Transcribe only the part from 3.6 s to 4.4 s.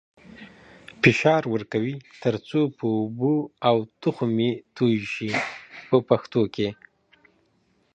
او تخم